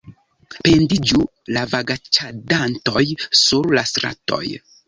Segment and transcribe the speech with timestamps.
[0.53, 1.21] Pendiĝu
[1.57, 3.05] la vagaĉadantoj
[3.45, 4.45] sur la stratoj!